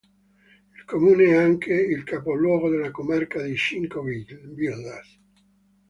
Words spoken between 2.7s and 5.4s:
della comarca di Cinco Villas.